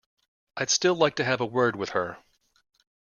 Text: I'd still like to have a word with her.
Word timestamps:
I'd 0.57 0.71
still 0.71 0.95
like 0.95 1.15
to 1.17 1.23
have 1.23 1.41
a 1.41 1.45
word 1.45 1.75
with 1.75 1.89
her. 1.91 2.17